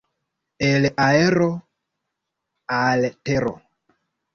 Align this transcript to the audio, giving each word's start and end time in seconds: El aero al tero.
El 0.57 0.95
aero 0.97 1.67
al 2.65 3.17
tero. 3.21 3.61